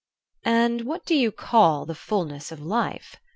"And 0.47 0.81
what 0.85 1.05
do 1.05 1.13
you 1.13 1.31
call 1.31 1.85
the 1.85 1.93
fulness 1.93 2.51
of 2.51 2.59
life?" 2.59 3.17